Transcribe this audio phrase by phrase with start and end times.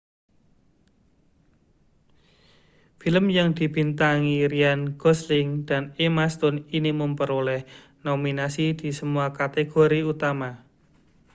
[2.99, 7.61] film yang dibintangi ryan gosling dan emma stone ini memperoleh
[8.05, 10.51] nominasi di semua kategori utama